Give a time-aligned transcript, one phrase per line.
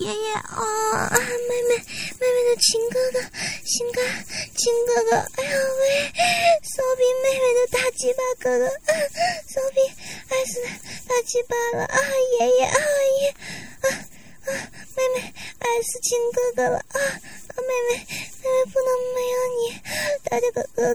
[0.00, 3.20] 爷爷，哦，妹妹，妹妹的亲哥哥，
[3.66, 4.02] 心肝，
[4.56, 6.12] 亲哥哥，哎呀喂，
[6.64, 8.66] 手比妹妹的大鸡巴哥哥，
[9.52, 9.80] 手比
[10.30, 10.62] 爱死
[11.06, 12.00] 大鸡巴了啊！
[12.40, 12.80] 爷爷，啊
[13.20, 13.88] 爷，啊
[14.46, 14.50] 啊，
[14.96, 16.98] 妹妹爱死亲哥哥了啊！
[17.58, 19.60] 妹妹，妹妹不能没有你，
[20.24, 20.94] 大哥哥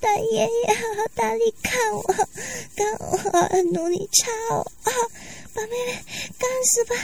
[0.00, 0.76] 大爷爷，
[1.14, 2.02] 大力看我，
[2.74, 4.92] 看我，努力插我啊！
[5.54, 6.04] 把妹妹
[6.38, 6.94] 干死吧！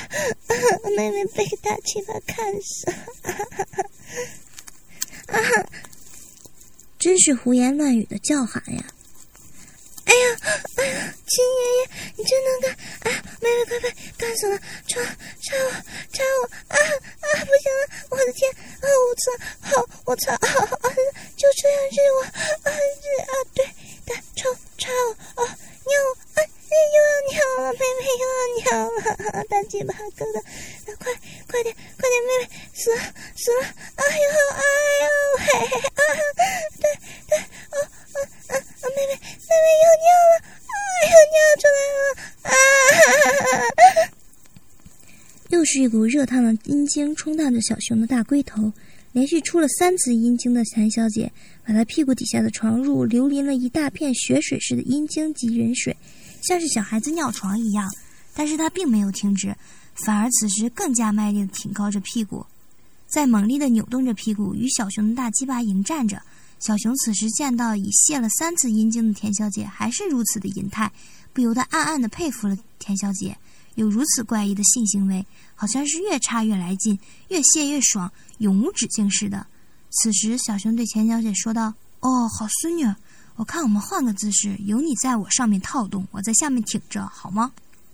[0.97, 2.91] 妹妹被大鸡巴看死！
[5.33, 5.39] 啊！
[6.99, 8.85] 真是胡言乱语的叫喊呀！
[10.07, 10.39] 哎呀，
[10.77, 12.77] 哎呀，亲爷爷，你真能干！
[13.01, 14.59] 哎，妹妹快快干死了！
[14.87, 15.03] 抓
[15.43, 15.71] 抓我，
[16.13, 16.45] 抓我！
[16.69, 17.89] 啊啊，不行了！
[18.11, 18.51] 我的天！
[18.81, 19.25] 啊，我操！
[19.61, 20.33] 好，我操！
[20.33, 20.74] 啊，
[45.85, 48.73] 一股热烫的阴茎冲荡着小熊的大龟头，
[49.13, 51.31] 连续出了三次阴茎的谭小姐，
[51.63, 55.95] 把她屁股底下的床褥流淋了一大片血水似的阴茎及人水。
[56.43, 57.87] 像是小孩子尿床一样，
[58.35, 59.55] 但是她并没有停止，
[60.07, 62.47] 反而此时更加卖力的挺高着屁股，
[63.07, 66.19] 在猛力的扭动着屁股，与小熊的大鸡巴迎战着。
[66.61, 70.91] 小熊此时见到已泄了三次阴茎的田小姐还是如此的淫态，
[71.35, 73.37] 不由得暗暗的佩服了田小姐，
[73.75, 76.99] 有如此怪异的性行为，好像是越插越来劲，
[77.29, 79.47] 越泄越爽，永无止境似的。
[79.91, 82.85] 此时，小熊对田小姐说道：“哦，好孙女。”
[83.37, 87.51] 我看我们换个姿势，由你在我上面套动，我在下面挺着，好吗？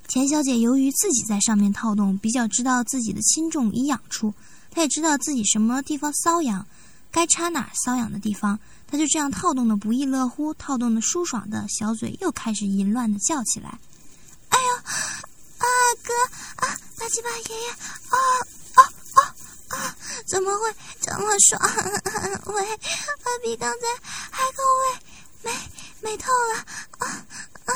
[0.07, 4.35] 田小姐由于自己在上面套动，比较知道自己的轻重与痒处，
[4.71, 6.67] 她也知道自己什么地方瘙痒，
[7.11, 13.79] 该插哪瘙痒的地方，他就这样套动的不亦乐乎，套动的舒爽的小嘴又开始淫乱的叫起来
[14.51, 15.67] ：“哎呦，啊
[16.03, 16.13] 哥
[16.67, 18.17] 啊，大鸡巴爷爷，啊
[18.75, 18.81] 啊
[19.15, 19.35] 啊
[19.77, 19.97] 啊，
[20.29, 21.61] 怎么会这么爽？
[22.55, 22.79] 喂，
[23.43, 23.87] 比刚才
[24.31, 25.01] 还够味。”
[25.43, 25.51] 美
[26.03, 26.59] 美透了
[26.99, 27.07] 啊
[27.65, 27.73] 啊！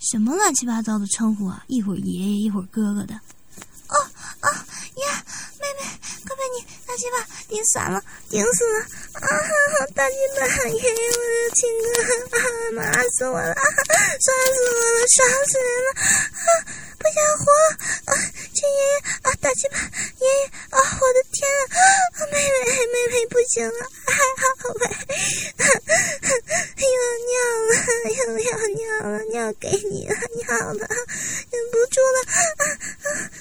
[0.00, 1.64] 什么乱七八糟的称呼啊！
[1.66, 3.14] 一会儿爷爷，一会儿哥哥的。
[3.88, 3.96] 哦
[4.42, 5.24] 哦呀，
[5.58, 8.00] 妹妹，快被你大鸡巴顶散了，
[8.30, 8.78] 顶死了
[9.14, 9.86] 啊哈！
[9.92, 12.40] 大鸡巴爷爷，我的亲哥，啊，
[12.72, 16.48] 麻死我了，爽死我了，爽死人了啊！
[17.00, 17.68] 不想活了
[18.06, 18.14] 啊！
[18.54, 19.76] 亲爷爷啊，大鸡巴
[20.20, 20.78] 爷爷啊！
[20.78, 21.76] 我的天啊！
[22.14, 22.56] 啊妹妹
[22.86, 24.14] 妹妹不行了，还
[24.46, 24.82] 好呗。
[26.78, 27.34] 又要尿
[27.66, 27.72] 了，
[28.14, 28.80] 又要尿
[29.10, 30.86] 了，尿给你了，尿了，
[31.90, 32.64] 住了，啊啊！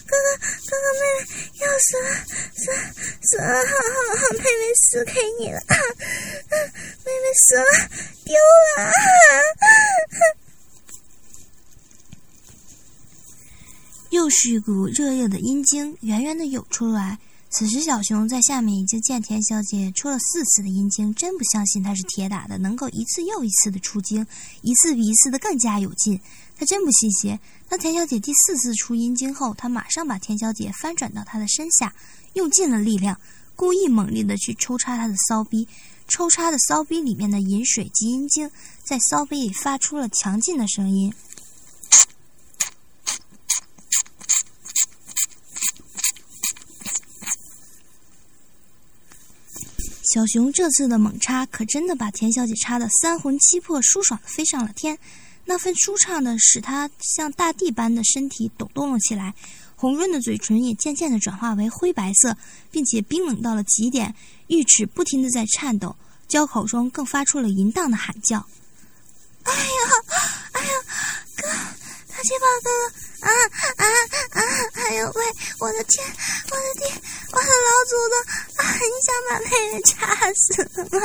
[0.07, 0.27] 哥哥，
[0.67, 1.23] 哥哥，妹妹
[1.59, 2.05] 要死了，
[2.55, 2.65] 死
[3.21, 6.55] 死了，好好好，妹妹死给你了，啊啊！
[7.05, 7.63] 妹妹死了，
[8.25, 8.91] 丢了，啊！
[14.09, 17.19] 又是一股热热的阴茎，圆圆的涌出来。
[17.51, 24.25] 此时，小熊在下面已经见田小姐出了四次的阴茎，真不相信她是铁打的，能够一次又一次的出精，
[24.61, 26.19] 一次比一次的更加有劲。
[26.55, 27.39] 他真不信邪。
[27.67, 31.91] 当田小姐第四次出阴茎后，他马上把田小姐翻转到他的身下，
[32.33, 33.19] 用尽了力量，
[33.55, 35.67] 故意猛烈的去抽插她的骚逼。
[36.07, 38.49] 抽插的骚逼里面的饮水及阴茎，
[38.83, 41.13] 在骚逼里发出了强劲的声音。
[50.19, 54.99] 小熊这次的猛插，可真的把田小姐插得三魂七魄，舒爽的飞上了天。
[55.45, 59.33] 那份舒畅的，使她像大地般的身体抖动了起来，
[59.77, 62.35] 红润的嘴唇也渐渐的转化为灰白色，
[62.69, 64.13] 并且冰冷到了极点，
[64.47, 65.95] 玉齿不停的在颤抖，
[66.27, 68.45] 交口中更发出了淫荡的喊叫
[69.43, 69.63] ：“哎呀，
[70.51, 70.71] 哎呀，
[71.37, 72.93] 哥，大鸡巴哥哥！”
[73.25, 73.31] 啊
[73.77, 73.85] 啊
[74.31, 74.41] 啊！
[74.73, 75.23] 哎呦喂！
[75.59, 76.05] 我的天！
[76.51, 77.01] 我的天！
[77.40, 78.14] 我的老祖宗！
[78.58, 78.62] 啊！
[78.76, 79.94] 你想把妹妹掐
[80.34, 80.44] 死
[80.91, 81.00] 吗？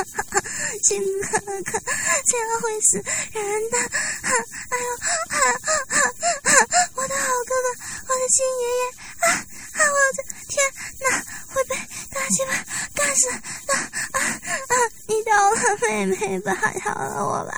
[0.83, 1.79] 亲哥哥，
[2.25, 2.97] 这样会死
[3.31, 3.77] 人的！
[3.79, 4.87] 哎呦！
[5.29, 5.37] 啊
[5.71, 6.51] 啊！
[6.95, 7.67] 我的好哥哥！
[8.07, 8.83] 我的亲爷爷
[9.21, 9.31] 啊
[9.71, 9.79] 啊！
[9.87, 10.59] 我的天
[10.99, 11.23] 哪，
[11.53, 11.71] 会被
[12.11, 12.51] 大鸡巴
[12.93, 13.73] 干死啊
[14.11, 14.75] 啊啊！
[15.07, 16.51] 你饶了妹妹吧，
[16.83, 17.55] 饶了我吧！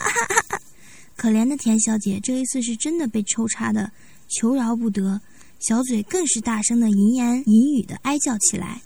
[1.17, 3.91] 可怜的田小姐这一次是真的被抽插的，
[4.27, 5.19] 求饶不得，
[5.59, 8.81] 小嘴更是大声的淫言淫语的哀叫起来。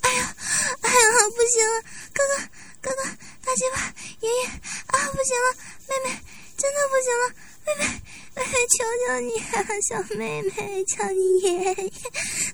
[0.00, 0.34] 哎呀，
[0.80, 0.96] 哎呀，
[1.36, 1.82] 不行了，
[2.14, 3.02] 哥哥，哥哥，
[3.44, 5.54] 大鸡巴爷爷啊，不行了，
[5.88, 6.18] 妹妹
[6.56, 7.34] 真的不行了，
[7.66, 8.00] 妹妹。
[8.32, 11.74] 妹妹，求求你啊，小妹妹，求你爷爷，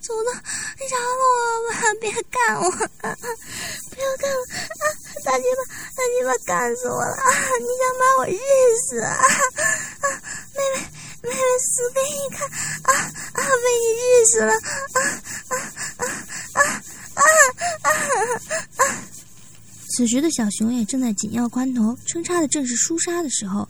[0.01, 1.23] 祖宗，饶了
[1.63, 4.41] 我吧，别干我，不要干了
[4.81, 4.85] 啊！
[5.23, 5.61] 大鸡巴，
[5.95, 7.31] 大鸡巴，干死我了啊！
[7.61, 8.39] 你想把我日
[8.89, 9.21] 死啊？
[11.27, 12.49] 妹妹，妹妹，死给你看
[12.83, 12.93] 啊
[13.33, 13.43] 啊！
[13.43, 15.01] 被你日死了啊
[15.49, 15.55] 啊
[15.99, 16.03] 啊
[16.55, 16.63] 啊
[17.83, 17.91] 啊啊
[18.79, 18.81] 啊！
[19.91, 23.69] 此时的小熊也正在紧要关头，称叉的正是舒莎的时候。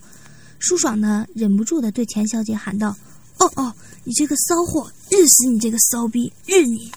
[0.59, 2.95] 舒爽呢忍不住的对田小姐喊道
[3.37, 6.91] ：“哦哦，你这个骚货，日死你这个骚逼，日你！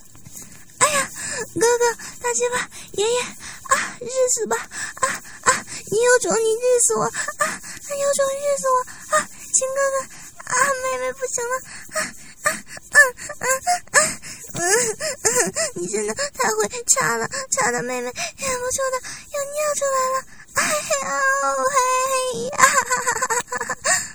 [0.79, 1.11] 哎呀，
[1.55, 4.57] 哥哥，大鸡巴，爷爷啊，日死吧！
[4.57, 5.07] 啊
[5.43, 7.03] 啊，你有种你日死我！
[7.03, 7.61] 啊，
[7.91, 9.17] 有种日死我！
[9.17, 10.09] 啊，亲哥哥，
[10.61, 11.55] 啊妹妹不行了！
[11.95, 11.99] 啊
[12.45, 12.97] 啊啊
[13.41, 13.47] 啊
[13.93, 13.99] 啊！
[14.53, 14.59] 嗯
[15.23, 15.29] 嗯，
[15.75, 18.97] 你真的太会插了，插的妹妹忍不住的
[19.33, 20.17] 要尿出来了！
[20.55, 20.69] 哎呀
[21.73, 21.75] 嘿
[22.47, 22.59] 呀！”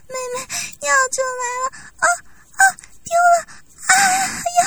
[0.08, 0.36] 妹妹
[0.82, 1.66] 尿出来了！
[1.98, 2.06] 啊
[2.56, 2.62] 啊，
[3.04, 3.36] 丢了！
[3.88, 3.94] 哎
[4.58, 4.62] 呀，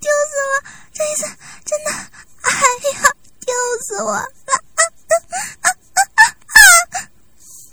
[0.00, 0.54] 丢死了！
[0.94, 1.20] 这一次
[1.66, 1.90] 真的，
[2.42, 2.50] 哎
[2.92, 2.96] 呀，
[3.40, 3.54] 丢
[3.84, 4.08] 死我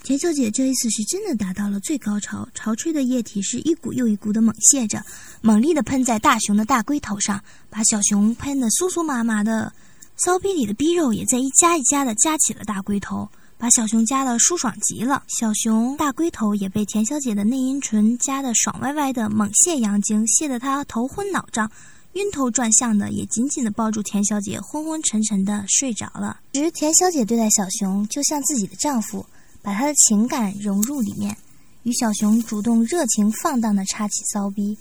[0.10, 0.18] 了！
[0.18, 5.00] 田小姐这一次是真的达到了最高潮，潮吹的液体是一股又一股的猛泻着，
[5.42, 7.40] 猛力的喷在大熊的大龟头上，
[7.70, 9.72] 把小熊喷得酥酥麻麻的，
[10.18, 13.30] 骚逼里的逼肉也在一夹一夹的夹起了大龟头。
[13.60, 21.70] 把小熊夹得舒爽极了，小熊大龟头也被田小姐的内阴唇夹得爽歪歪的，猛泻阳精，泻得他头昏脑胀、
[22.14, 26.40] 晕头转向的，也紧紧地抱住田小姐，昏昏沉沉的睡着了。
[26.54, 29.26] 时田小姐对待小熊就像自己的丈夫，
[29.62, 31.36] 把他的情感融入里面，
[31.84, 34.78] 与小熊主动、热情、放荡地插起骚逼，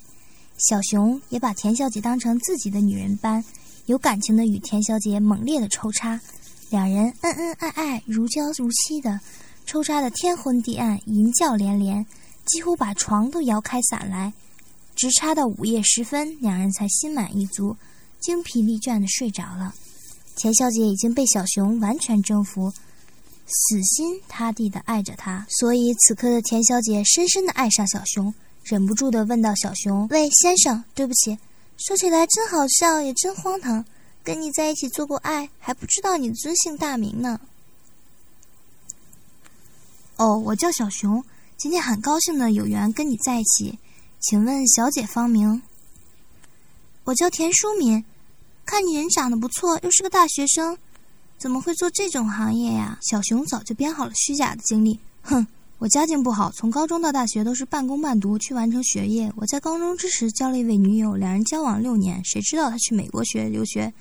[0.57, 3.43] 小熊也把田小姐当成自己的女人般，
[3.85, 6.19] 有感情的与田小姐猛烈的抽插。
[6.69, 9.19] 两人恩恩爱爱，如胶如漆的，
[9.65, 12.05] 抽插的天昏地暗，淫叫连连，
[12.45, 14.31] 几乎把床都摇开散来。
[14.95, 17.75] 直插到午夜时分，两人才心满意足、
[18.19, 19.73] 精疲力倦的睡着了。
[20.35, 22.71] 田小姐已经被小熊完全征服，
[23.49, 31.37] 死心塌地的爱着他，所以此刻的田小姐深深的爱上小熊，忍不住的问道：“小熊，喂，先生，对不起，
[31.77, 33.83] 说起来真好笑，也真荒唐。”
[34.21, 37.39] 跟你在一起做过爱，还不知道你的尊姓大名呢。
[40.17, 41.23] 哦，我叫小熊，
[41.57, 43.79] 今天很高兴的有缘跟你在一起，
[44.19, 45.63] 请问小姐芳名？
[47.05, 48.03] 我叫田淑敏，
[48.65, 50.77] 看你人长得不错，又是个大学生，
[51.39, 52.99] 怎么会做这种行业呀？
[53.01, 55.47] 小熊早就编好了虚假的经历，哼。
[55.79, 59.31] 我家境不好，从高中到大学都是半工半读去完成学业。
[59.37, 63.93] 我在高中之时交了一位女友，两人交往六年，谁知道她去美国学留学，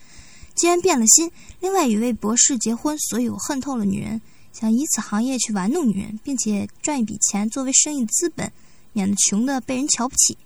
[0.56, 1.30] 竟然变了心，
[1.60, 4.20] 另外一位博士结婚，所以我恨透了女人，
[4.52, 8.50] 想以此行业去玩弄女人，并且赚一笔钱作为生意资本，
[8.92, 10.36] 免得穷的被人瞧不起。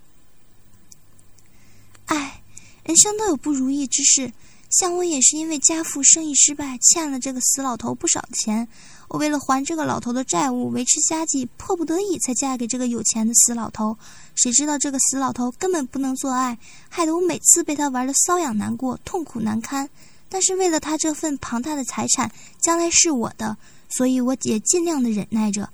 [2.04, 2.42] 唉，
[2.84, 4.30] 人生都有不如意之事，
[4.72, 8.66] 像我也是因为家父生意失败，欠了这个死老头不少钱。
[9.08, 13.98] 我为了还这个老头的债务，维持家计，迫不得已才嫁给这个有钱的死老头。
[14.34, 16.56] 谁知道这个死老头根本不能做爱，
[16.88, 19.86] 害得我每次被他玩的瘙痒难过，痛苦难堪。
[20.30, 23.54] 但是为了他这份庞大的财产，将来是我的，
[23.90, 25.68] 所以我也尽量的忍耐着，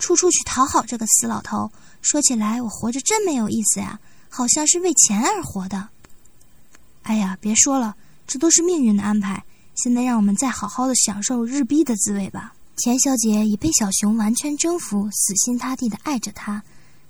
[0.00, 1.70] 处处去讨好这个死老头。
[2.02, 5.88] 说起来，我活着真没有意思呀，好像是为钱而活的。
[7.02, 7.94] 哎呀，别说了，
[8.30, 9.44] 这都是命运的安排。
[9.74, 12.54] 现在让我们再好好的享受日逼的滋味吧。
[12.76, 16.62] 钱小姐已被小熊完全征服，死心塌地的爱着他。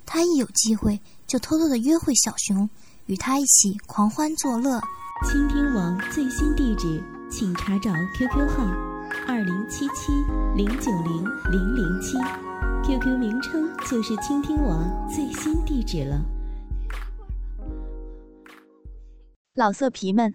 [0.06, 2.68] 她一有机会就偷偷的约会小熊，
[3.04, 4.80] 与他一起狂欢作乐。
[5.28, 8.64] 倾听网最新地址，请查找 QQ 号
[9.28, 10.12] 二零七七
[10.56, 11.22] 零九零
[11.52, 12.16] 零零七
[12.82, 16.18] ，QQ 名称就是倾听网最新地址了。
[19.54, 20.34] 老色皮们，